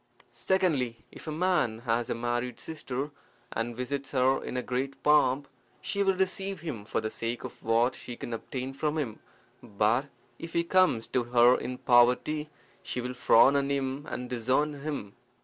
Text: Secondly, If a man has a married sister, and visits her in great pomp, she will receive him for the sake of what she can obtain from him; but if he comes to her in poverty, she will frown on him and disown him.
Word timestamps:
Secondly, 0.33 1.05
If 1.11 1.27
a 1.27 1.31
man 1.31 1.81
has 1.81 2.09
a 2.09 2.15
married 2.15 2.59
sister, 2.59 3.11
and 3.51 3.75
visits 3.77 4.13
her 4.13 4.43
in 4.43 4.59
great 4.65 5.03
pomp, 5.03 5.47
she 5.79 6.01
will 6.01 6.15
receive 6.15 6.61
him 6.61 6.85
for 6.85 6.99
the 7.01 7.11
sake 7.11 7.43
of 7.43 7.61
what 7.61 7.93
she 7.93 8.15
can 8.15 8.33
obtain 8.33 8.73
from 8.73 8.97
him; 8.97 9.19
but 9.61 10.07
if 10.39 10.53
he 10.53 10.63
comes 10.63 11.05
to 11.09 11.25
her 11.25 11.55
in 11.55 11.77
poverty, 11.77 12.49
she 12.81 12.99
will 12.99 13.13
frown 13.13 13.55
on 13.55 13.69
him 13.69 14.07
and 14.07 14.27
disown 14.27 14.73
him. 14.81 15.13